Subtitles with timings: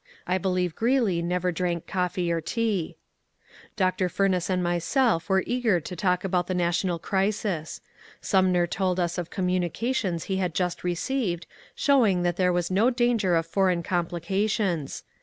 [0.25, 2.97] (I belieye Greeley never drank tea or coffee.)
[3.75, 4.09] Dr.
[4.09, 7.81] Fumess and myself were eager to talk about the national crisis.
[8.19, 11.43] Sumner told us of communications he had just re ceived
[11.75, 15.03] showing that there was no danger of foreign com plications.